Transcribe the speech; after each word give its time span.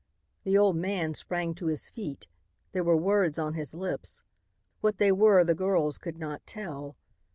The 0.45 0.57
old 0.57 0.77
man 0.77 1.13
sprang 1.13 1.53
to 1.53 1.67
his 1.67 1.87
feet. 1.89 2.25
There 2.71 2.83
were 2.83 2.97
words 2.97 3.37
on 3.37 3.53
his 3.53 3.75
lips. 3.75 4.23
What 4.79 4.97
they 4.97 5.11
were 5.11 5.43
the 5.43 5.53
girls 5.53 5.99
could 5.99 6.17
not 6.17 6.43
tell. 6.47 6.97